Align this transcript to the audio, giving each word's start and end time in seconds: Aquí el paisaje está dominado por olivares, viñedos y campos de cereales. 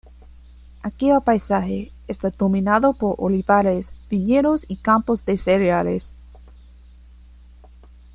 Aquí 0.81 1.11
el 1.11 1.21
paisaje 1.21 1.91
está 2.07 2.31
dominado 2.31 2.91
por 2.93 3.13
olivares, 3.19 3.93
viñedos 4.09 4.65
y 4.67 4.77
campos 4.77 5.25
de 5.25 5.37
cereales. 5.37 6.15